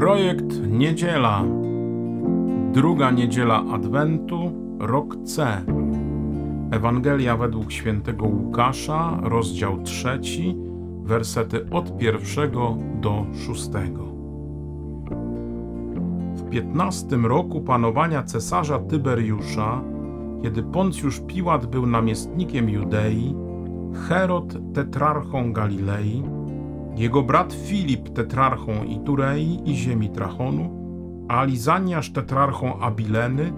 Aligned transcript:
Projekt 0.00 0.66
Niedziela. 0.68 1.44
Druga 2.72 3.10
niedziela 3.10 3.64
Adwentu, 3.72 4.52
rok 4.78 5.16
C. 5.24 5.64
Ewangelia 6.70 7.36
według 7.36 7.72
świętego 7.72 8.26
Łukasza, 8.26 9.18
rozdział 9.22 9.82
trzeci, 9.82 10.56
wersety 11.02 11.70
od 11.70 11.98
pierwszego 11.98 12.76
do 13.00 13.26
szóstego. 13.46 14.04
W 16.34 16.50
piętnastym 16.50 17.26
roku 17.26 17.60
panowania 17.60 18.22
cesarza 18.22 18.78
Tyberiusza, 18.78 19.80
kiedy 20.42 20.62
Poncjusz 20.62 21.20
Piłat 21.26 21.66
był 21.66 21.86
namiestnikiem 21.86 22.68
Judei, 22.70 23.34
Herod 24.08 24.58
tetrarchą 24.74 25.52
Galilei, 25.52 26.22
jego 26.96 27.22
brat 27.22 27.52
Filip 27.52 28.08
tetrarchą 28.08 28.84
Iturei 28.84 29.60
i 29.64 29.76
ziemi 29.76 30.10
Trachonu, 30.10 30.80
a 31.28 31.46
tetrarchą 32.14 32.80
Abileny, 32.80 33.52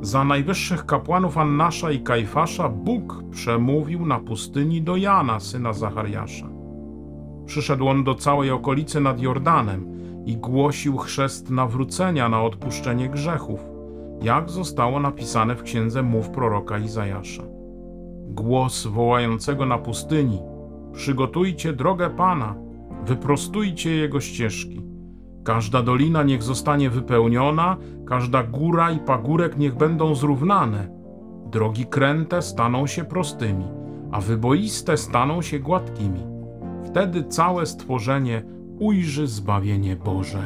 za 0.00 0.24
najwyższych 0.24 0.86
kapłanów 0.86 1.38
Annasza 1.38 1.90
i 1.90 2.00
Kajfasza 2.00 2.68
Bóg 2.68 3.24
przemówił 3.30 4.06
na 4.06 4.18
pustyni 4.18 4.82
do 4.82 4.96
Jana, 4.96 5.40
syna 5.40 5.72
Zachariasza. 5.72 6.46
Przyszedł 7.46 7.88
on 7.88 8.04
do 8.04 8.14
całej 8.14 8.50
okolicy 8.50 9.00
nad 9.00 9.20
Jordanem 9.20 9.86
i 10.26 10.36
głosił 10.36 10.96
chrzest 10.96 11.50
nawrócenia 11.50 12.28
na 12.28 12.42
odpuszczenie 12.42 13.08
grzechów, 13.08 13.60
jak 14.22 14.50
zostało 14.50 15.00
napisane 15.00 15.54
w 15.54 15.62
księdze 15.62 16.02
mów 16.02 16.30
proroka 16.30 16.78
Izajasza. 16.78 17.42
Głos 18.28 18.86
wołającego 18.86 19.66
na 19.66 19.78
pustyni: 19.78 20.38
Przygotujcie 20.92 21.72
drogę 21.72 22.10
Pana, 22.10 22.54
wyprostujcie 23.06 23.96
jego 23.96 24.20
ścieżki. 24.20 24.82
Każda 25.44 25.82
dolina 25.82 26.22
niech 26.22 26.42
zostanie 26.42 26.90
wypełniona, 26.90 27.76
każda 28.06 28.42
góra 28.42 28.90
i 28.90 28.98
pagórek 28.98 29.58
niech 29.58 29.76
będą 29.76 30.14
zrównane. 30.14 30.88
Drogi 31.52 31.86
kręte 31.86 32.42
staną 32.42 32.86
się 32.86 33.04
prostymi, 33.04 33.64
a 34.12 34.20
wyboiste 34.20 34.96
staną 34.96 35.42
się 35.42 35.58
gładkimi. 35.58 36.20
Wtedy 36.84 37.24
całe 37.24 37.66
stworzenie 37.66 38.42
ujrzy 38.78 39.26
zbawienie 39.26 39.96
Boże. 39.96 40.42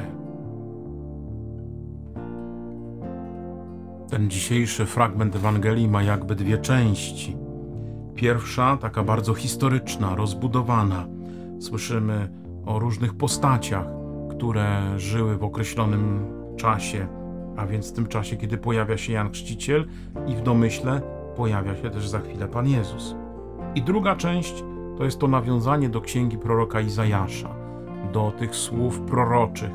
Ten 4.10 4.30
dzisiejszy 4.30 4.86
fragment 4.86 5.36
Ewangelii 5.36 5.88
ma 5.88 6.02
jakby 6.02 6.34
dwie 6.34 6.58
części. 6.58 7.36
Pierwsza, 8.14 8.76
taka 8.76 9.02
bardzo 9.02 9.34
historyczna, 9.34 10.16
rozbudowana. 10.16 11.06
Słyszymy 11.60 12.43
o 12.66 12.78
różnych 12.78 13.14
postaciach, 13.14 13.86
które 14.30 14.82
żyły 14.96 15.36
w 15.36 15.44
określonym 15.44 16.26
czasie, 16.56 17.08
a 17.56 17.66
więc 17.66 17.90
w 17.90 17.94
tym 17.94 18.06
czasie, 18.06 18.36
kiedy 18.36 18.58
pojawia 18.58 18.96
się 18.96 19.12
Jan 19.12 19.30
Chrzciciel 19.30 19.86
i 20.26 20.36
w 20.36 20.42
domyśle 20.42 21.00
pojawia 21.36 21.76
się 21.76 21.90
też 21.90 22.08
za 22.08 22.20
chwilę 22.20 22.48
Pan 22.48 22.68
Jezus. 22.68 23.16
I 23.74 23.82
druga 23.82 24.16
część 24.16 24.64
to 24.98 25.04
jest 25.04 25.18
to 25.18 25.28
nawiązanie 25.28 25.88
do 25.88 26.00
księgi 26.00 26.38
proroka 26.38 26.80
Izajasza, 26.80 27.48
do 28.12 28.32
tych 28.38 28.56
słów 28.56 29.00
proroczych, 29.00 29.70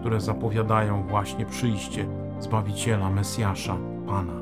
które 0.00 0.20
zapowiadają 0.20 1.06
właśnie 1.06 1.46
przyjście 1.46 2.06
Zbawiciela, 2.40 3.10
Mesjasza, 3.10 3.76
Pana. 4.06 4.32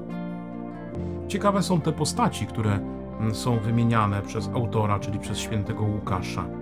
Ciekawe 1.29 1.63
są 1.63 1.81
te 1.81 1.93
postaci, 1.93 2.47
które 2.47 2.79
są 3.33 3.59
wymieniane 3.59 4.23
przez 4.23 4.49
autora, 4.49 4.99
czyli 4.99 5.19
przez 5.19 5.39
świętego 5.39 5.85
Łukasza. 5.85 6.60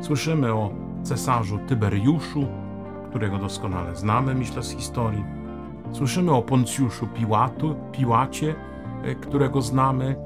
Słyszymy 0.00 0.54
o 0.54 0.70
cesarzu 1.02 1.58
Tyberiuszu, 1.66 2.46
którego 3.10 3.38
doskonale 3.38 3.96
znamy, 3.96 4.34
myślę, 4.34 4.62
z 4.62 4.70
historii. 4.70 5.24
Słyszymy 5.92 6.32
o 6.32 6.42
Poncjuszu 6.42 7.06
Piłatu, 7.06 7.74
Piłacie, 7.92 8.54
e, 9.02 9.14
którego 9.14 9.62
znamy 9.62 10.16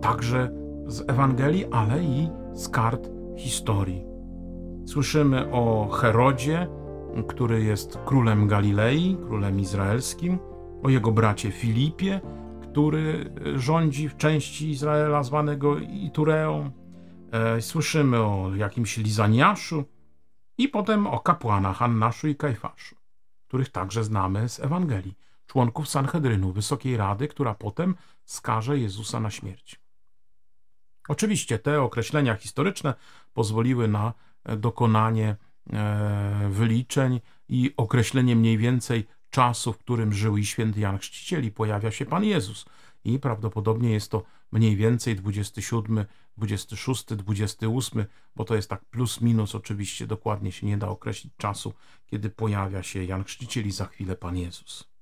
także 0.00 0.50
z 0.86 1.10
Ewangelii, 1.10 1.64
ale 1.72 2.02
i 2.02 2.28
z 2.54 2.68
kart 2.68 3.10
historii. 3.36 4.04
Słyszymy 4.86 5.52
o 5.52 5.88
Herodzie, 5.88 6.68
który 7.28 7.64
jest 7.64 7.98
królem 8.04 8.48
Galilei, 8.48 9.16
królem 9.26 9.60
izraelskim, 9.60 10.38
o 10.82 10.88
jego 10.88 11.12
bracie 11.12 11.50
Filipie, 11.50 12.20
który 12.62 13.32
rządzi 13.54 14.08
w 14.08 14.16
części 14.16 14.70
Izraela 14.70 15.22
zwanego 15.22 15.78
Itureą. 15.78 16.70
E, 17.34 17.62
słyszymy 17.62 18.18
o 18.18 18.54
jakimś 18.56 18.96
Lizaniaszu 18.96 19.84
i 20.58 20.68
potem 20.68 21.06
o 21.06 21.20
kapłanach 21.20 21.82
Annaszu 21.82 22.28
i 22.28 22.36
Kajfaszu, 22.36 22.96
których 23.48 23.68
także 23.68 24.04
znamy 24.04 24.48
z 24.48 24.60
Ewangelii, 24.60 25.14
członków 25.46 25.88
Sanhedrynu, 25.88 26.52
Wysokiej 26.52 26.96
Rady, 26.96 27.28
która 27.28 27.54
potem 27.54 27.94
skaże 28.24 28.78
Jezusa 28.78 29.20
na 29.20 29.30
śmierć. 29.30 29.80
Oczywiście 31.08 31.58
te 31.58 31.82
określenia 31.82 32.34
historyczne 32.34 32.94
pozwoliły 33.32 33.88
na 33.88 34.12
dokonanie 34.44 35.36
e, 35.72 36.48
wyliczeń 36.50 37.20
i 37.48 37.74
określenie 37.76 38.36
mniej 38.36 38.58
więcej 38.58 39.06
czasu, 39.30 39.72
w 39.72 39.78
którym 39.78 40.12
żył 40.12 40.36
i 40.36 40.46
święty 40.46 40.80
Jan 40.80 40.98
Chrzciciel 40.98 41.44
i 41.44 41.50
pojawia 41.50 41.90
się 41.90 42.06
Pan 42.06 42.24
Jezus. 42.24 42.64
I 43.04 43.18
prawdopodobnie 43.18 43.90
jest 43.90 44.10
to 44.10 44.22
mniej 44.52 44.76
więcej 44.76 45.16
27, 45.16 46.04
26, 46.36 47.04
28, 47.04 48.04
bo 48.36 48.44
to 48.44 48.54
jest 48.54 48.70
tak 48.70 48.84
plus 48.84 49.20
minus, 49.20 49.54
oczywiście 49.54 50.06
dokładnie 50.06 50.52
się 50.52 50.66
nie 50.66 50.78
da 50.78 50.88
określić 50.88 51.32
czasu, 51.36 51.72
kiedy 52.06 52.30
pojawia 52.30 52.82
się 52.82 53.04
Jan 53.04 53.24
Chrzciciel 53.24 53.66
i 53.66 53.72
za 53.72 53.86
chwilę 53.86 54.16
Pan 54.16 54.36
Jezus. 54.36 54.94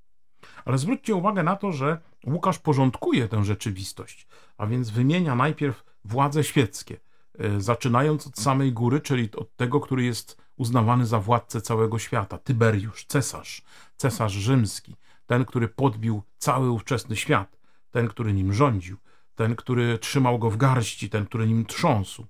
Ale 0.64 0.78
zwróćcie 0.78 1.14
uwagę 1.14 1.42
na 1.42 1.56
to, 1.56 1.72
że 1.72 2.00
Łukasz 2.26 2.58
porządkuje 2.58 3.28
tę 3.28 3.44
rzeczywistość, 3.44 4.26
a 4.56 4.66
więc 4.66 4.90
wymienia 4.90 5.34
najpierw 5.34 5.84
władze 6.04 6.44
świeckie, 6.44 7.00
e, 7.38 7.60
zaczynając 7.60 8.26
od 8.26 8.38
samej 8.38 8.72
góry, 8.72 9.00
czyli 9.00 9.28
od 9.36 9.56
tego, 9.56 9.80
który 9.80 10.04
jest 10.04 10.42
uznawany 10.56 11.06
za 11.06 11.20
władcę 11.20 11.60
całego 11.60 11.98
świata, 11.98 12.38
Tyberiusz, 12.38 13.04
cesarz, 13.04 13.62
cesarz 13.96 14.32
rzymski, 14.32 14.96
ten, 15.26 15.44
który 15.44 15.68
podbił 15.68 16.22
cały 16.38 16.70
ówczesny 16.70 17.16
świat, 17.16 17.61
ten, 17.92 18.08
który 18.08 18.32
nim 18.32 18.52
rządził, 18.52 18.96
ten, 19.34 19.56
który 19.56 19.98
trzymał 19.98 20.38
go 20.38 20.50
w 20.50 20.56
garści, 20.56 21.10
ten, 21.10 21.26
który 21.26 21.46
nim 21.46 21.66
trząsł. 21.66 22.26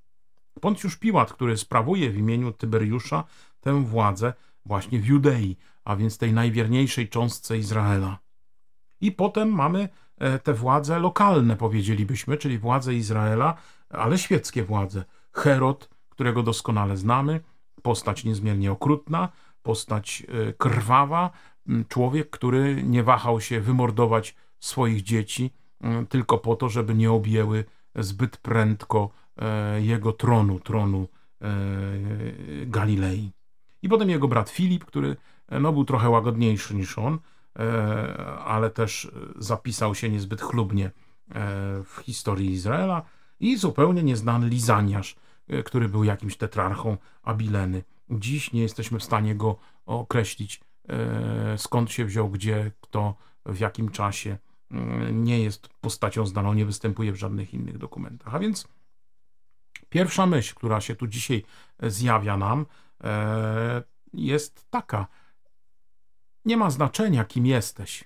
Poncjusz 0.60 0.96
Piłat, 0.96 1.32
który 1.32 1.56
sprawuje 1.56 2.10
w 2.10 2.16
imieniu 2.16 2.52
Tyberiusza 2.52 3.24
tę 3.60 3.84
władzę 3.84 4.32
właśnie 4.66 5.00
w 5.00 5.06
Judei, 5.06 5.56
a 5.84 5.96
więc 5.96 6.18
tej 6.18 6.32
najwierniejszej 6.32 7.08
cząstce 7.08 7.58
Izraela. 7.58 8.18
I 9.00 9.12
potem 9.12 9.48
mamy 9.48 9.88
e, 10.18 10.38
te 10.38 10.54
władze 10.54 10.98
lokalne, 10.98 11.56
powiedzielibyśmy, 11.56 12.36
czyli 12.36 12.58
władze 12.58 12.94
Izraela, 12.94 13.56
ale 13.88 14.18
świeckie 14.18 14.64
władze. 14.64 15.04
Herod, 15.32 15.88
którego 16.08 16.42
doskonale 16.42 16.96
znamy, 16.96 17.40
postać 17.82 18.24
niezmiernie 18.24 18.72
okrutna, 18.72 19.28
postać 19.62 20.22
e, 20.48 20.52
krwawa, 20.52 21.30
człowiek, 21.88 22.30
który 22.30 22.82
nie 22.82 23.02
wahał 23.02 23.40
się 23.40 23.60
wymordować 23.60 24.34
swoich 24.64 25.02
dzieci 25.02 25.50
tylko 26.08 26.38
po 26.38 26.56
to, 26.56 26.68
żeby 26.68 26.94
nie 26.94 27.12
objęły 27.12 27.64
zbyt 27.96 28.36
prędko 28.36 29.10
e, 29.36 29.82
jego 29.82 30.12
tronu, 30.12 30.60
tronu 30.60 31.08
e, 31.40 31.46
Galilei. 32.66 33.32
I 33.82 33.88
potem 33.88 34.10
jego 34.10 34.28
brat 34.28 34.50
Filip, 34.50 34.84
który 34.84 35.16
no, 35.60 35.72
był 35.72 35.84
trochę 35.84 36.10
łagodniejszy 36.10 36.74
niż 36.74 36.98
on, 36.98 37.18
ale 38.44 38.70
też 38.70 39.10
zapisał 39.36 39.94
się 39.94 40.10
niezbyt 40.10 40.40
chlubnie 40.40 40.90
w 41.84 42.00
historii 42.02 42.50
Izraela 42.50 43.02
i 43.40 43.56
zupełnie 43.56 44.02
nieznany 44.02 44.48
Lizaniasz, 44.48 45.16
E, 45.48 45.62
który 45.62 45.88
był 45.88 46.04
jakimś 46.04 46.36
tetrarchą 46.36 46.96
Abileny. 47.22 47.82
Dziś 48.10 48.52
nie 48.52 48.62
jesteśmy 48.62 48.98
w 48.98 49.04
stanie 49.04 49.34
go 49.34 49.56
określić, 49.86 50.60
e, 50.88 51.58
skąd 51.58 51.90
się 51.90 52.04
wziął, 52.04 52.28
gdzie, 52.30 52.70
kto, 52.80 53.14
w 53.46 53.60
jakim 53.60 53.88
czasie. 53.88 54.38
Nie 55.12 55.42
jest 55.42 55.68
postacią 55.68 56.26
znaną, 56.26 56.54
nie 56.54 56.66
występuje 56.66 57.12
w 57.12 57.16
żadnych 57.16 57.54
innych 57.54 57.78
dokumentach. 57.78 58.34
A 58.34 58.38
więc 58.38 58.68
pierwsza 59.88 60.26
myśl, 60.26 60.54
która 60.54 60.80
się 60.80 60.94
tu 60.94 61.06
dzisiaj 61.06 61.44
zjawia 61.82 62.36
nam, 62.36 62.66
e, 63.04 63.82
jest 64.14 64.70
taka. 64.70 65.06
Nie 66.44 66.56
ma 66.56 66.70
znaczenia, 66.70 67.24
kim 67.24 67.46
jesteś. 67.46 68.04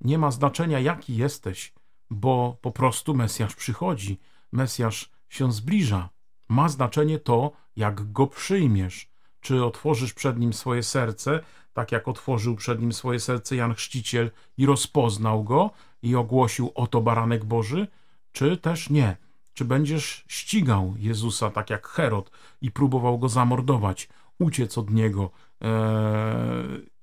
Nie 0.00 0.18
ma 0.18 0.30
znaczenia, 0.30 0.80
jaki 0.80 1.16
jesteś, 1.16 1.72
bo 2.10 2.58
po 2.60 2.70
prostu 2.70 3.14
Mesjasz 3.14 3.54
przychodzi. 3.54 4.18
Mesjasz 4.52 5.10
się 5.28 5.52
zbliża 5.52 6.08
ma 6.48 6.68
znaczenie 6.68 7.18
to, 7.18 7.52
jak 7.76 8.12
go 8.12 8.26
przyjmiesz. 8.26 9.10
Czy 9.40 9.64
otworzysz 9.64 10.12
przed 10.14 10.38
nim 10.38 10.52
swoje 10.52 10.82
serce, 10.82 11.40
tak 11.72 11.92
jak 11.92 12.08
otworzył 12.08 12.56
przed 12.56 12.80
nim 12.80 12.92
swoje 12.92 13.20
serce 13.20 13.56
Jan 13.56 13.74
Chrzciciel 13.74 14.30
i 14.56 14.66
rozpoznał 14.66 15.44
go 15.44 15.70
i 16.02 16.16
ogłosił: 16.16 16.72
Oto 16.74 17.00
baranek 17.00 17.44
Boży, 17.44 17.86
czy 18.32 18.56
też 18.56 18.90
nie? 18.90 19.16
Czy 19.54 19.64
będziesz 19.64 20.24
ścigał 20.28 20.94
Jezusa 20.98 21.50
tak 21.50 21.70
jak 21.70 21.88
Herod 21.88 22.30
i 22.60 22.70
próbował 22.70 23.18
go 23.18 23.28
zamordować, 23.28 24.08
uciec 24.38 24.78
od 24.78 24.90
niego 24.90 25.30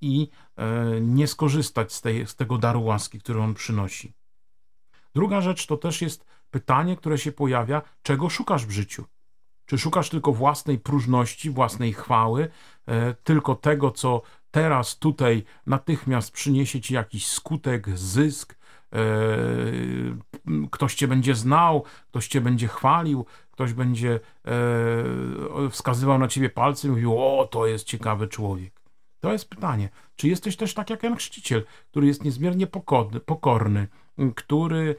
i 0.01 0.29
nie 1.01 1.27
skorzystać 1.27 1.93
z, 1.93 2.01
tej, 2.01 2.27
z 2.27 2.35
tego 2.35 2.57
daru 2.57 2.83
łaski, 2.83 3.19
który 3.19 3.41
on 3.41 3.53
przynosi. 3.53 4.13
Druga 5.15 5.41
rzecz 5.41 5.65
to 5.65 5.77
też 5.77 6.01
jest 6.01 6.25
pytanie, 6.51 6.97
które 6.97 7.17
się 7.17 7.31
pojawia, 7.31 7.81
czego 8.03 8.29
szukasz 8.29 8.65
w 8.65 8.71
życiu? 8.71 9.05
Czy 9.65 9.77
szukasz 9.77 10.09
tylko 10.09 10.31
własnej 10.31 10.79
próżności, 10.79 11.49
własnej 11.49 11.93
chwały, 11.93 12.49
e, 12.87 13.13
tylko 13.13 13.55
tego, 13.55 13.91
co 13.91 14.21
teraz 14.51 14.99
tutaj 14.99 15.43
natychmiast 15.65 16.31
przyniesie 16.31 16.81
ci 16.81 16.93
jakiś 16.93 17.27
skutek, 17.27 17.97
zysk, 17.97 18.57
e, 18.93 18.97
ktoś 20.71 20.95
cię 20.95 21.07
będzie 21.07 21.35
znał, 21.35 21.83
ktoś 22.09 22.27
cię 22.27 22.41
będzie 22.41 22.67
chwalił, 22.67 23.25
ktoś 23.51 23.73
będzie 23.73 24.19
e, 24.45 25.69
wskazywał 25.69 26.19
na 26.19 26.27
ciebie 26.27 26.49
palcem 26.49 26.91
i 26.91 26.93
mówił, 26.93 27.17
o, 27.17 27.47
to 27.51 27.67
jest 27.67 27.85
ciekawy 27.85 28.27
człowiek. 28.27 28.81
To 29.19 29.31
jest 29.31 29.49
pytanie. 29.49 29.89
Czy 30.15 30.27
jesteś 30.27 30.57
też 30.57 30.73
tak 30.73 30.89
jak 30.89 31.03
Jan 31.03 31.15
Chrzciciel, 31.15 31.63
który 31.91 32.07
jest 32.07 32.23
niezmiernie 32.23 32.67
pokorny, 32.67 33.19
pokorny 33.19 33.87
który 34.35 34.95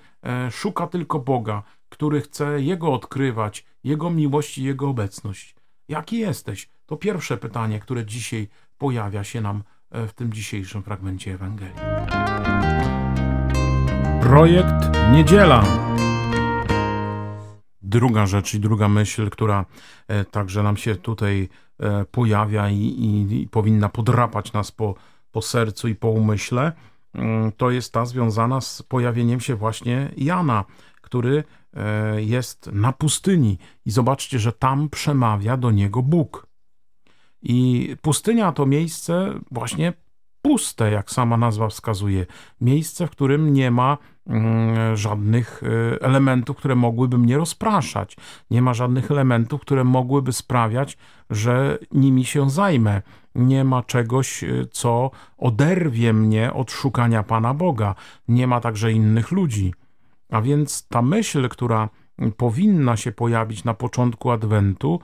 szuka 0.50 0.86
tylko 0.86 1.18
Boga, 1.18 1.62
który 1.88 2.20
chce 2.20 2.60
Jego 2.60 2.92
odkrywać, 2.92 3.64
Jego 3.86 4.10
miłość 4.10 4.58
i 4.58 4.64
Jego 4.64 4.88
obecność. 4.88 5.54
Jaki 5.88 6.18
jesteś? 6.18 6.68
To 6.86 6.96
pierwsze 6.96 7.36
pytanie, 7.36 7.80
które 7.80 8.04
dzisiaj 8.04 8.48
pojawia 8.78 9.24
się 9.24 9.40
nam 9.40 9.62
e, 9.90 10.06
w 10.06 10.12
tym 10.12 10.32
dzisiejszym 10.32 10.82
fragmencie 10.82 11.34
Ewangelii. 11.34 11.76
Projekt 14.20 14.74
Niedziela. 15.12 15.64
Druga 17.82 18.26
rzecz 18.26 18.54
i 18.54 18.60
druga 18.60 18.88
myśl, 18.88 19.30
która 19.30 19.64
e, 20.08 20.24
także 20.24 20.62
nam 20.62 20.76
się 20.76 20.96
tutaj 20.96 21.48
pojawia 22.10 22.70
i, 22.70 22.78
i, 22.78 23.42
i 23.42 23.48
powinna 23.48 23.88
podrapać 23.88 24.52
nas 24.52 24.72
po, 24.72 24.94
po 25.30 25.42
sercu 25.42 25.88
i 25.88 25.94
po 25.94 26.10
umyśle, 26.10 26.72
Mm, 27.16 27.52
to 27.52 27.70
jest 27.70 27.92
ta 27.92 28.06
związana 28.06 28.60
z 28.60 28.82
pojawieniem 28.82 29.40
się 29.40 29.54
właśnie 29.54 30.10
Jana, 30.16 30.64
który 31.06 31.44
e, 31.74 32.22
jest 32.22 32.70
na 32.72 32.92
pustyni 32.92 33.58
i 33.84 33.90
zobaczcie, 33.90 34.38
że 34.38 34.52
tam 34.52 34.88
przemawia 34.88 35.56
do 35.56 35.70
niego 35.70 36.02
Bóg. 36.02 36.46
I 37.42 37.90
pustynia 38.02 38.52
to 38.52 38.66
miejsce 38.66 39.40
właśnie 39.50 39.92
puste, 40.42 40.90
jak 40.90 41.10
sama 41.10 41.36
nazwa 41.36 41.68
wskazuje. 41.68 42.26
Miejsce, 42.60 43.06
w 43.06 43.10
którym 43.10 43.52
nie 43.52 43.70
ma 43.70 43.98
mm, 44.26 44.96
żadnych 44.96 45.62
e, 45.62 46.02
elementów, 46.02 46.56
które 46.56 46.74
mogłyby 46.74 47.18
mnie 47.18 47.36
rozpraszać. 47.36 48.16
Nie 48.50 48.62
ma 48.62 48.74
żadnych 48.74 49.10
elementów, 49.10 49.60
które 49.60 49.84
mogłyby 49.84 50.32
sprawiać, 50.32 50.98
że 51.30 51.78
nimi 51.92 52.24
się 52.24 52.50
zajmę 52.50 53.02
nie 53.36 53.64
ma 53.64 53.82
czegoś, 53.82 54.44
y, 54.44 54.68
co 54.72 55.10
oderwie 55.38 56.12
mnie 56.12 56.52
od 56.52 56.70
szukania 56.70 57.22
Pana 57.22 57.54
Boga. 57.54 57.94
Nie 58.28 58.46
ma 58.46 58.60
także 58.60 58.92
innych 58.92 59.30
ludzi. 59.30 59.74
A 60.30 60.40
więc 60.40 60.88
ta 60.88 61.02
myśl, 61.02 61.48
która 61.48 61.88
powinna 62.36 62.96
się 62.96 63.12
pojawić 63.12 63.64
na 63.64 63.74
początku 63.74 64.30
Adwentu, 64.30 65.00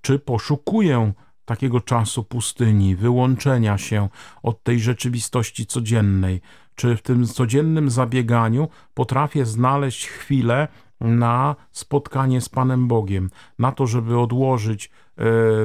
czy 0.00 0.18
poszukuję 0.18 1.12
takiego 1.44 1.80
czasu 1.80 2.24
pustyni, 2.24 2.96
wyłączenia 2.96 3.78
się 3.78 4.08
od 4.42 4.62
tej 4.62 4.80
rzeczywistości 4.80 5.66
codziennej, 5.66 6.40
czy 6.74 6.96
w 6.96 7.02
tym 7.02 7.26
codziennym 7.26 7.90
zabieganiu 7.90 8.68
potrafię 8.94 9.46
znaleźć 9.46 10.06
chwilę 10.06 10.68
na 11.00 11.56
spotkanie 11.72 12.40
z 12.40 12.48
Panem 12.48 12.88
Bogiem, 12.88 13.30
na 13.58 13.72
to, 13.72 13.86
żeby 13.86 14.18
odłożyć 14.18 14.90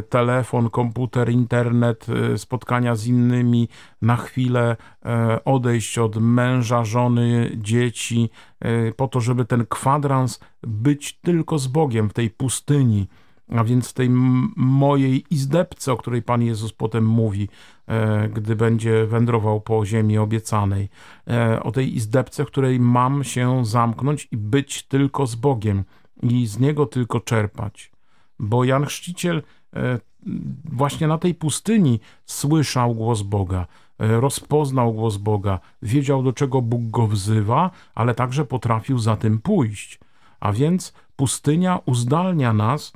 telefon, 0.10 0.70
komputer, 0.70 1.30
internet, 1.30 2.08
e, 2.10 2.38
spotkania 2.38 2.96
z 2.96 3.08
innymi, 3.08 3.70
na 4.02 4.16
chwilę 4.16 4.76
e, 5.06 5.44
odejść 5.46 5.98
od 5.98 6.16
męża, 6.16 6.84
żony, 6.84 7.52
dzieci, 7.56 8.30
po 8.96 9.08
to, 9.08 9.22
żeby 9.22 9.46
ten 9.46 9.66
kwadrans 9.66 10.40
być 10.64 11.14
tylko 11.14 11.60
z 11.60 11.68
Bogiem 11.68 12.10
w 12.10 12.14
tej 12.14 12.30
pustyni. 12.30 13.08
A 13.50 13.64
więc 13.64 13.90
w 13.90 13.94
tej 13.94 14.10
mojej 14.56 15.26
izdebce, 15.30 15.94
o 15.94 15.98
której 15.98 16.22
Pan 16.22 16.42
Jezus 16.42 16.74
potem 16.74 17.06
mówi, 17.06 17.50
gdy 18.34 18.56
będzie 18.56 19.06
wędrował 19.06 19.62
po 19.62 19.86
ziemi 19.86 20.18
obiecanej, 20.18 20.90
o 21.64 21.72
tej 21.72 21.96
izdebce, 21.96 22.46
w 22.46 22.48
której 22.48 22.80
mam 22.80 23.24
się 23.24 23.66
zamknąć 23.66 24.28
i 24.32 24.38
być 24.38 24.84
tylko 24.84 25.28
z 25.28 25.36
Bogiem 25.36 25.84
i 26.24 26.48
z 26.48 26.60
Niego 26.60 26.86
tylko 26.86 27.20
czerpać 27.20 27.92
bo 28.40 28.64
Jan 28.64 28.86
Chrzciciel 28.86 29.44
e, 29.76 30.00
właśnie 30.66 31.08
na 31.08 31.18
tej 31.18 31.36
pustyni 31.36 32.00
słyszał 32.26 32.96
głos 32.96 33.22
Boga, 33.22 33.68
e, 34.00 34.08
rozpoznał 34.20 34.94
głos 34.94 35.18
Boga, 35.18 35.60
wiedział 35.82 36.24
do 36.24 36.34
czego 36.34 36.62
Bóg 36.62 36.82
go 36.82 37.08
wzywa, 37.08 37.72
ale 37.96 38.16
także 38.16 38.46
potrafił 38.46 39.00
za 39.00 39.16
tym 39.16 39.40
pójść. 39.40 40.00
A 40.40 40.52
więc 40.52 40.94
pustynia 41.16 41.80
uzdalnia 41.86 42.54
nas 42.54 42.94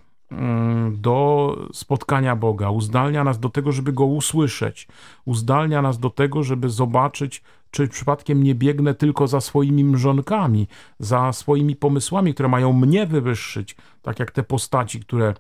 do 0.92 1.58
spotkania 1.74 2.36
Boga, 2.36 2.70
uzdalnia 2.70 3.24
nas 3.24 3.40
do 3.40 3.50
tego, 3.50 3.72
żeby 3.72 3.94
Go 3.94 4.06
usłyszeć, 4.06 4.88
uzdalnia 5.26 5.82
nas 5.82 6.00
do 6.00 6.10
tego, 6.10 6.44
żeby 6.44 6.70
zobaczyć, 6.70 7.44
czy 7.72 7.88
przypadkiem 7.88 8.44
nie 8.44 8.56
biegnę 8.56 8.94
tylko 8.94 9.28
za 9.28 9.42
swoimi 9.42 9.84
mrzonkami, 9.84 10.68
za 11.00 11.34
swoimi 11.34 11.76
pomysłami, 11.76 12.34
które 12.34 12.50
mają 12.50 12.74
mnie 12.74 13.06
wywyższyć, 13.08 13.76
tak 14.02 14.20
jak 14.20 14.32
te 14.32 14.44
postaci, 14.44 15.00
które 15.00 15.34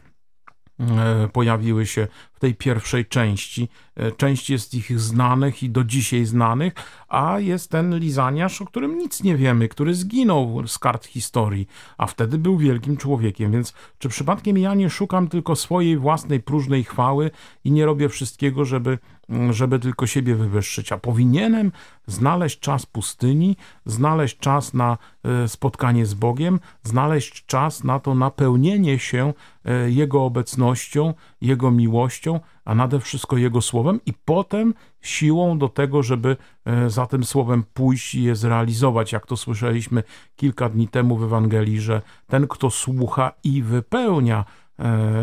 e, 0.79 1.27
pojawiły 1.33 1.85
się 1.85 2.07
tej 2.41 2.55
pierwszej 2.55 3.05
części. 3.05 3.69
E, 3.95 4.11
część 4.11 4.49
jest 4.49 4.73
ich 4.73 4.99
znanych 4.99 5.63
i 5.63 5.69
do 5.69 5.83
dzisiaj 5.83 6.25
znanych, 6.25 6.73
a 7.07 7.39
jest 7.39 7.71
ten 7.71 7.97
Lizaniasz, 7.99 8.61
o 8.61 8.65
którym 8.65 8.97
nic 8.97 9.23
nie 9.23 9.38
wiemy, 9.38 9.67
który 9.67 9.95
zginął 9.95 10.67
z 10.67 10.79
kart 10.79 11.05
historii, 11.05 11.67
a 11.97 12.07
wtedy 12.07 12.38
był 12.38 12.57
wielkim 12.57 12.97
człowiekiem. 12.97 13.51
Więc 13.51 13.73
czy 13.99 14.09
przypadkiem 14.09 14.57
ja 14.57 14.75
nie 14.75 14.89
szukam 14.89 15.27
tylko 15.27 15.55
swojej 15.55 15.97
własnej 15.97 16.39
próżnej 16.39 16.83
chwały 16.83 17.31
i 17.63 17.71
nie 17.71 17.85
robię 17.85 18.09
wszystkiego, 18.09 18.65
żeby 18.65 18.97
żeby 19.49 19.79
tylko 19.79 20.07
siebie 20.07 20.35
wywyższyć, 20.35 20.91
a 20.91 20.97
powinienem 20.97 21.71
znaleźć 22.07 22.59
czas 22.59 22.85
pustyni, 22.85 23.57
znaleźć 23.85 24.37
czas 24.37 24.73
na 24.73 24.97
e, 25.23 25.47
spotkanie 25.47 26.05
z 26.05 26.13
Bogiem, 26.13 26.59
znaleźć 26.83 27.45
czas 27.45 27.83
na 27.83 27.99
to 27.99 28.15
napełnienie 28.15 28.99
się 28.99 29.33
e, 29.66 29.92
Jego 29.92 30.25
obecnością, 30.25 31.13
Jego 31.42 31.71
miłością, 31.71 32.31
a 32.66 32.76
nade 32.76 33.00
wszystko 33.00 33.38
Jego 33.38 33.61
słowem, 33.61 34.00
i 34.06 34.14
potem 34.14 34.73
siłą 35.02 35.57
do 35.57 35.69
tego, 35.69 36.04
żeby 36.04 36.38
e, 36.66 36.90
za 36.90 37.06
tym 37.06 37.23
słowem 37.23 37.64
pójść 37.73 38.16
i 38.16 38.23
je 38.23 38.35
zrealizować. 38.35 39.11
Jak 39.11 39.26
to 39.26 39.38
słyszeliśmy 39.38 40.04
kilka 40.35 40.69
dni 40.69 40.88
temu 40.88 41.18
w 41.18 41.23
Ewangelii, 41.23 41.81
że 41.81 42.02
ten, 42.28 42.47
kto 42.47 42.69
słucha 42.69 43.31
i 43.44 43.64
wypełnia 43.64 44.45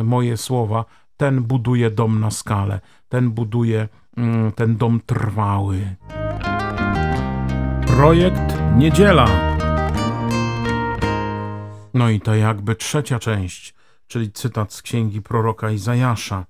moje 0.05 0.37
słowa, 0.37 0.85
ten 1.17 1.43
buduje 1.43 1.91
dom 1.91 2.21
na 2.21 2.31
skalę, 2.31 2.81
ten 3.09 3.31
buduje 3.31 3.89
mm, 4.17 4.53
ten 4.53 4.77
dom 4.77 5.01
trwały. 5.07 5.97
Projekt 7.87 8.59
Niedziela. 8.77 9.29
No 11.95 12.11
i 12.11 12.21
to 12.21 12.35
jakby 12.35 12.75
trzecia 12.75 13.19
część, 13.19 13.75
czyli 14.07 14.33
cytat 14.33 14.73
z 14.73 14.83
księgi 14.83 15.23
proroka 15.23 15.71
Izajasza 15.71 16.47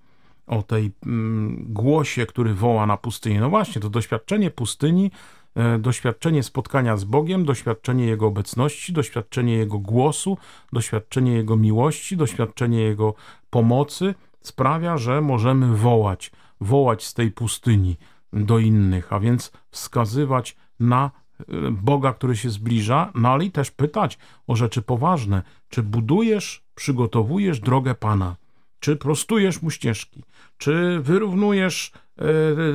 o 0.49 0.63
tej 0.63 0.93
mm, 1.07 1.67
głosie, 1.69 2.27
który 2.27 2.55
woła 2.55 2.87
na 2.87 2.97
pustyni. 2.97 3.39
No 3.39 3.51
właśnie, 3.51 3.83
to 3.83 3.91
doświadczenie 3.91 4.51
pustyni, 4.51 5.11
e, 5.55 5.79
doświadczenie 5.79 6.43
spotkania 6.43 6.97
z 6.97 7.05
Bogiem, 7.05 7.45
doświadczenie 7.45 8.07
Jego 8.07 8.27
obecności, 8.27 8.93
doświadczenie 8.93 9.55
Jego 9.55 9.79
głosu, 9.79 10.39
doświadczenie 10.73 11.33
Jego 11.33 11.57
miłości, 11.57 12.17
doświadczenie 12.17 12.81
Jego 12.81 13.15
pomocy– 13.51 14.15
sprawia, 14.41 14.99
że 14.99 15.21
możemy 15.21 15.77
wołać, 15.77 16.31
wołać 16.61 17.05
z 17.05 17.15
tej 17.15 17.31
pustyni 17.31 17.97
do 18.33 18.59
innych, 18.59 19.13
a 19.13 19.21
więc 19.21 19.53
wskazywać 19.71 20.57
na 20.81 21.11
e, 21.41 21.45
Boga, 21.71 22.13
który 22.13 22.37
się 22.37 22.51
zbliża, 22.51 23.13
no 23.15 23.29
ale 23.29 23.45
i 23.45 23.51
też 23.51 23.71
pytać 23.71 24.19
o 24.47 24.57
rzeczy 24.57 24.83
poważne. 24.83 25.43
Czy 25.69 25.83
budujesz, 25.83 26.65
przygotowujesz 26.75 27.61
drogę 27.61 27.95
Pana? 27.95 28.37
Czy 28.81 28.97
prostujesz 28.97 29.63
mu 29.63 29.71
ścieżki? 29.71 30.23
Czy 30.59 31.01
wyrównujesz 31.01 31.93
e, 32.19 32.25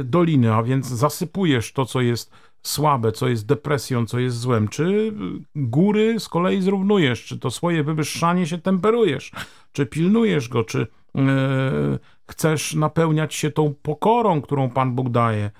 doliny, 0.03 0.53
a 0.53 0.63
więc 0.63 0.87
zasypujesz 0.87 1.73
to, 1.73 1.85
co 1.85 2.01
jest 2.01 2.31
słabe, 2.61 3.11
co 3.11 3.27
jest 3.27 3.45
depresją, 3.45 4.05
co 4.05 4.19
jest 4.19 4.37
złem? 4.37 4.67
Czy 4.67 5.13
góry 5.55 6.19
z 6.19 6.29
kolei 6.29 6.61
zrównujesz? 6.61 7.25
Czy 7.25 7.39
to 7.39 7.51
swoje 7.51 7.83
wywyższanie 7.83 8.45
się 8.45 8.57
temperujesz? 8.57 9.31
Czy 9.71 9.85
pilnujesz 9.85 10.49
go? 10.49 10.63
Czy 10.63 10.87
E, 11.17 11.99
chcesz 12.27 12.73
napełniać 12.73 13.35
się 13.35 13.51
tą 13.51 13.73
pokorą, 13.81 14.41
którą 14.41 14.69
Pan 14.69 14.95
Bóg 14.95 15.09
daje, 15.09 15.51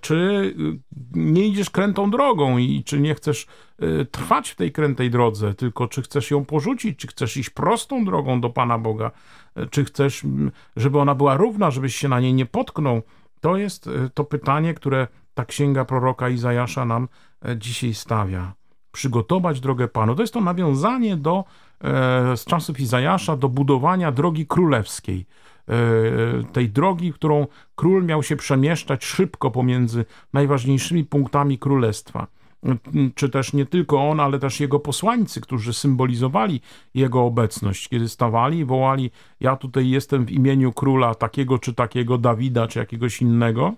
Czy 0.00 0.14
y, 0.14 0.78
nie 1.12 1.46
idziesz 1.46 1.70
krętą 1.70 2.10
drogą 2.10 2.58
i 2.58 2.84
czy 2.84 3.00
nie 3.00 3.14
chcesz 3.14 3.46
y, 3.82 4.06
trwać 4.10 4.50
w 4.50 4.56
tej 4.56 4.72
krętej 4.72 5.10
drodze, 5.10 5.54
tylko 5.54 5.88
czy 5.88 6.02
chcesz 6.02 6.30
ją 6.30 6.44
porzucić, 6.44 6.98
czy 6.98 7.06
chcesz 7.06 7.36
iść 7.36 7.50
prostą 7.50 8.04
drogą 8.04 8.40
do 8.40 8.50
Pana 8.50 8.78
Boga, 8.78 9.10
Y, 9.58 9.66
czy 9.66 9.84
chcesz, 9.84 10.24
mm, 10.24 10.50
żeby 10.76 10.98
ona 10.98 11.14
była 11.14 11.36
równa, 11.36 11.70
żebyś 11.70 11.96
się 11.96 12.08
na 12.08 12.20
niej 12.20 12.34
nie 12.34 12.46
potknął. 12.46 13.02
To 13.40 13.56
jest 13.56 13.90
to 14.14 14.24
pytanie, 14.24 14.74
które 14.74 15.08
ta 15.34 15.44
księga 15.44 15.84
proroka 15.84 16.28
Izajasza 16.28 16.84
nam 16.84 17.08
e, 17.44 17.58
dzisiaj 17.58 17.94
stawia. 17.94 18.52
Przygotować 18.92 19.60
drogę 19.60 19.88
Panu. 19.88 20.14
To 20.14 20.22
jest 20.22 20.34
to 20.34 20.40
nawiązanie 20.40 21.16
do, 21.16 21.44
e, 21.80 22.36
z 22.36 22.44
czasów 22.44 22.80
Izajasza 22.80 23.36
do 23.36 23.48
budowania 23.48 24.12
drogi 24.12 24.46
królewskiej 24.46 25.26
tej 26.52 26.68
drogi, 26.70 27.12
którą 27.12 27.46
król 27.74 28.04
miał 28.04 28.22
się 28.22 28.36
przemieszczać 28.36 29.04
szybko 29.04 29.50
pomiędzy 29.50 30.04
najważniejszymi 30.32 31.04
punktami 31.04 31.58
królestwa. 31.58 32.26
Czy 33.14 33.28
też 33.28 33.52
nie 33.52 33.66
tylko 33.66 34.08
on, 34.08 34.20
ale 34.20 34.38
też 34.38 34.60
jego 34.60 34.80
posłańcy, 34.80 35.40
którzy 35.40 35.72
symbolizowali 35.72 36.60
jego 36.94 37.24
obecność, 37.24 37.88
kiedy 37.88 38.08
stawali 38.08 38.58
i 38.58 38.64
wołali: 38.64 39.10
Ja 39.40 39.56
tutaj 39.56 39.88
jestem 39.88 40.24
w 40.24 40.30
imieniu 40.30 40.72
króla 40.72 41.14
takiego 41.14 41.58
czy 41.58 41.74
takiego, 41.74 42.18
Dawida 42.18 42.66
czy 42.66 42.78
jakiegoś 42.78 43.22
innego 43.22 43.74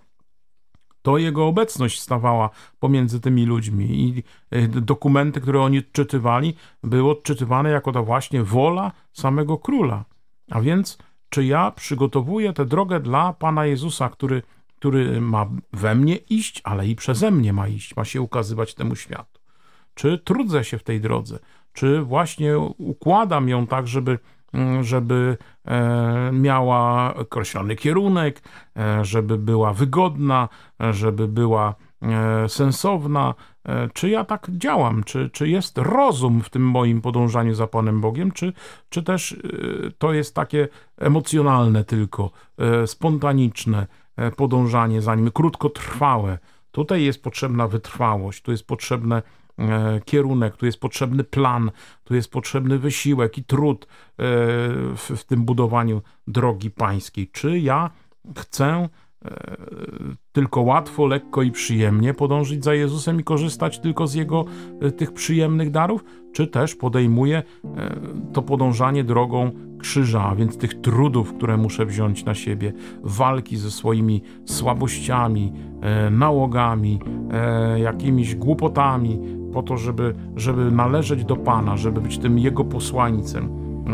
to 1.02 1.18
jego 1.18 1.46
obecność 1.46 2.00
stawała 2.00 2.50
pomiędzy 2.78 3.20
tymi 3.20 3.46
ludźmi 3.46 3.84
i 3.84 4.22
e, 4.50 4.68
dokumenty, 4.68 5.40
które 5.40 5.60
oni 5.60 5.78
odczytywali, 5.78 6.54
były 6.82 7.10
odczytywane 7.10 7.70
jako 7.70 7.92
ta 7.92 8.02
właśnie 8.02 8.42
wola 8.42 8.92
samego 9.12 9.58
króla. 9.58 10.04
A 10.50 10.60
więc, 10.60 10.98
czy 11.28 11.44
ja 11.44 11.70
przygotowuję 11.70 12.52
tę 12.52 12.66
drogę 12.66 13.00
dla 13.00 13.32
Pana 13.32 13.66
Jezusa, 13.66 14.08
który, 14.08 14.42
który 14.76 15.20
ma 15.20 15.46
we 15.72 15.94
mnie 15.94 16.16
iść, 16.16 16.60
ale 16.64 16.86
i 16.86 16.96
przeze 16.96 17.30
mnie 17.30 17.52
ma 17.52 17.68
iść, 17.68 17.96
ma 17.96 18.04
się 18.04 18.20
ukazywać 18.20 18.74
temu 18.74 18.96
światu? 18.96 19.40
Czy 19.94 20.18
trudzę 20.18 20.64
się 20.64 20.78
w 20.78 20.82
tej 20.82 21.00
drodze? 21.00 21.38
Czy 21.72 22.02
właśnie 22.02 22.58
układam 22.78 23.48
ją 23.48 23.66
tak, 23.66 23.88
żeby 23.88 24.18
Mm, 24.52 24.84
żeby 24.84 25.36
e, 25.64 26.30
miała 26.32 27.14
określony 27.14 27.76
kierunek, 27.76 28.42
e, 28.76 29.04
żeby 29.04 29.38
była 29.38 29.72
wygodna, 29.72 30.48
e, 30.80 30.92
żeby 30.92 31.28
była 31.28 31.74
sensowna. 32.48 33.34
Czy 33.94 34.08
ja 34.08 34.24
tak 34.24 34.46
działam? 34.50 35.04
Czy, 35.04 35.30
czy 35.30 35.48
jest 35.48 35.78
rozum 35.78 36.42
w 36.42 36.50
tym 36.50 36.62
moim 36.62 37.00
podążaniu 37.00 37.54
za 37.54 37.66
Panem 37.66 38.00
Bogiem? 38.00 38.32
Czy, 38.32 38.52
czy 38.88 39.02
też 39.02 39.36
to 39.98 40.12
jest 40.12 40.34
takie 40.34 40.68
emocjonalne 40.98 41.84
tylko, 41.84 42.30
spontaniczne 42.86 43.86
podążanie 44.36 45.02
za 45.02 45.14
nim, 45.14 45.30
krótkotrwałe? 45.30 46.38
Tutaj 46.70 47.02
jest 47.02 47.22
potrzebna 47.22 47.68
wytrwałość, 47.68 48.42
tu 48.42 48.50
jest 48.50 48.66
potrzebne 48.66 49.22
E, 49.58 50.00
kierunek, 50.04 50.56
tu 50.56 50.66
jest 50.66 50.80
potrzebny 50.80 51.24
plan, 51.24 51.70
tu 52.04 52.14
jest 52.14 52.30
potrzebny 52.30 52.78
wysiłek 52.78 53.38
i 53.38 53.44
trud 53.44 53.84
e, 53.84 53.86
w, 54.96 55.12
w 55.16 55.24
tym 55.24 55.44
budowaniu 55.44 56.02
drogi 56.26 56.70
pańskiej. 56.70 57.28
Czy 57.28 57.58
ja 57.58 57.90
chcę 58.36 58.66
e, 58.66 58.88
tylko 60.32 60.60
łatwo, 60.60 61.06
lekko 61.06 61.42
i 61.42 61.50
przyjemnie 61.50 62.14
podążyć 62.14 62.64
za 62.64 62.74
Jezusem 62.74 63.20
i 63.20 63.24
korzystać 63.24 63.78
tylko 63.78 64.06
z 64.06 64.14
Jego 64.14 64.44
tych 64.96 65.12
przyjemnych 65.12 65.70
darów, 65.70 66.04
czy 66.32 66.46
też 66.46 66.74
podejmuję 66.74 67.42
to 68.32 68.42
podążanie 68.42 69.04
drogą 69.04 69.50
krzyża, 69.78 70.24
a 70.24 70.34
więc 70.34 70.58
tych 70.58 70.80
trudów, 70.80 71.34
które 71.34 71.56
muszę 71.56 71.86
wziąć 71.86 72.24
na 72.24 72.34
siebie, 72.34 72.72
walki 73.02 73.56
ze 73.56 73.70
swoimi 73.70 74.22
słabościami, 74.44 75.52
nałogami, 76.10 77.00
jakimiś 77.76 78.34
głupotami, 78.34 79.20
po 79.52 79.62
to, 79.62 79.76
żeby, 79.76 80.14
żeby 80.36 80.70
należeć 80.70 81.24
do 81.24 81.36
Pana, 81.36 81.76
żeby 81.76 82.00
być 82.00 82.18
tym 82.18 82.38
Jego 82.38 82.64
posłańcem, 82.64 83.48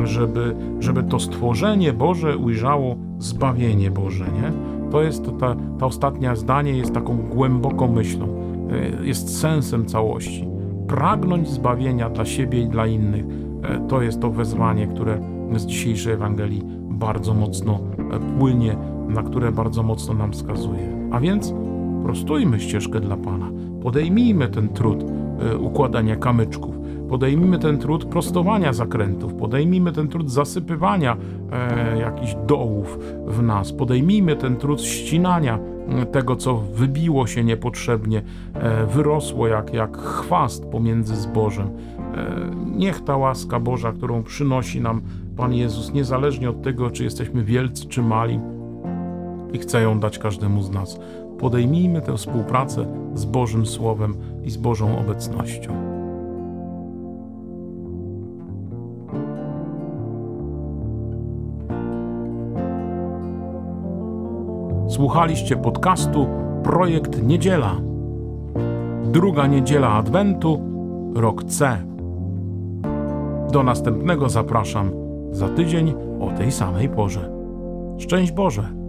żeby, 0.05 0.57
żeby 0.81 1.03
to 1.03 1.19
stworzenie 1.19 1.93
Boże 1.93 2.37
ujrzało 2.37 2.97
zbawienie 3.19 3.91
Boże, 3.91 4.25
nie? 4.25 4.53
To 4.95 5.03
jest 5.03 5.31
ta, 5.41 5.57
ta 5.79 5.87
ostatnia 5.87 6.37
zdanie 6.37 6.73
jest 6.73 6.95
taką 6.95 7.17
głęboką 7.17 7.89
myślą, 7.89 8.27
e, 8.71 9.07
jest 9.07 9.41
sensem 9.41 9.87
całości. 9.87 10.49
Pragnąć 10.89 11.49
zbawienia 11.49 12.11
dla 12.11 12.25
siebie 12.25 12.61
i 12.61 12.69
dla 12.69 12.87
innych, 12.87 13.25
e, 13.63 13.89
to 13.89 14.03
jest 14.03 14.21
to 14.21 14.31
wezwanie, 14.31 14.87
które 14.87 15.21
z 15.57 15.67
dzisiejszej 15.67 16.13
Ewangelii 16.13 16.63
bardzo 16.91 17.35
mocno 17.35 17.79
e, 18.13 18.39
płynie, 18.39 18.77
na 19.09 19.23
które 19.23 19.53
bardzo 19.53 19.83
mocno 19.83 20.15
nam 20.15 20.33
wskazuje. 20.33 21.09
A 21.11 21.21
więc 21.21 21.55
prostujmy 22.03 22.61
ścieżkę 22.61 23.01
dla 23.01 23.17
Pana, 23.17 23.51
podejmijmy 23.83 24.49
ten 24.49 24.69
trud, 24.69 25.05
układania 25.61 26.17
kamyczków. 26.17 26.75
Podejmijmy 27.15 27.59
ten 27.59 27.79
trud 27.79 28.05
prostowania 28.05 28.73
zakrętów, 28.73 29.35
podejmijmy 29.35 29.93
ten 29.93 30.09
trud 30.09 30.31
zasypywania 30.31 31.17
e, 31.53 31.99
jakichś 31.99 32.35
dołów 32.47 32.99
w 33.27 33.43
nas, 33.43 33.73
podejmijmy 33.73 34.37
ten 34.37 34.57
trud 34.57 34.83
ścinania 34.83 35.59
tego, 36.13 36.37
co 36.37 36.57
wybiło 36.57 37.27
się 37.27 37.45
niepotrzebnie, 37.45 38.23
e, 38.55 38.87
wyrosło 38.87 39.49
jak, 39.49 39.75
jak 39.75 39.97
chwast 39.97 40.65
pomiędzy 40.65 41.17
zbożem. 41.17 41.67
E, 41.67 41.71
niech 42.77 43.05
ta 43.05 43.17
łaska 43.17 43.61
Boża, 43.61 43.93
którą 43.93 44.23
przynosi 44.23 44.81
nam 44.81 45.03
Pan 45.37 45.55
Jezus, 45.55 45.93
niezależnie 45.93 46.51
od 46.51 46.63
tego, 46.63 46.91
czy 46.91 47.05
jesteśmy 47.05 47.45
wielcy, 47.45 47.87
czy 47.89 48.03
mali, 48.03 48.41
i 49.53 49.59
chce 49.59 49.83
ją 49.83 50.01
dać 50.01 50.19
każdemu 50.19 50.63
z 50.63 50.71
nas. 50.71 51.01
Podejmijmy 51.39 52.03
tę 52.03 52.17
współpracę 52.17 52.87
z 53.15 53.25
Bożym 53.25 53.67
Słowem 53.67 54.15
i 54.45 54.51
z 54.51 54.57
Bożą 54.57 54.99
obecnością. 54.99 55.94
Słuchaliście 64.95 65.57
podcastu 65.57 66.27
Projekt 66.63 67.23
Niedziela. 67.23 67.77
Druga 69.05 69.47
niedziela 69.47 69.93
Adwentu, 69.93 70.61
rok 71.15 71.45
C. 71.45 71.79
Do 73.53 73.63
następnego 73.63 74.29
zapraszam 74.29 74.91
za 75.31 75.49
tydzień 75.49 75.95
o 76.21 76.31
tej 76.31 76.53
samej 76.53 76.89
porze. 76.89 77.31
Szczęść 77.99 78.33
Boże! 78.33 78.84